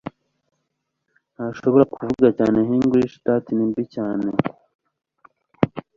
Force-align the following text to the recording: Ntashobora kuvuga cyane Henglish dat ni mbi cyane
Ntashobora 1.33 1.83
kuvuga 1.93 2.27
cyane 2.37 2.57
Henglish 2.69 3.15
dat 3.25 3.43
ni 3.53 3.63
mbi 3.69 3.83
cyane 3.93 4.29